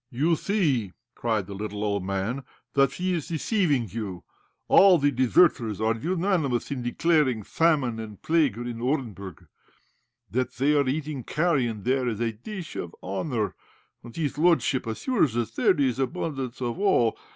[0.09, 2.41] "You see," cried the little old man,
[2.73, 4.23] "that he is deceiving you.
[4.67, 9.45] All the deserters are unanimous in declaring famine and plague are in Orenburg,
[10.31, 13.53] that they are eating carrion there as a dish of honour.
[14.01, 17.15] And his lordship assures us there is abundance of all.